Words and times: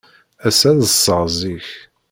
Ass-a, 0.47 0.69
ad 0.71 0.79
ḍḍseɣ 0.83 1.21
zik. 1.37 1.67